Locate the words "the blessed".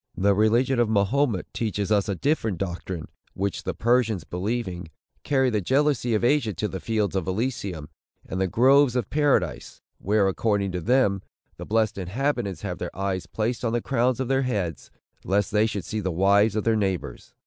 11.57-11.99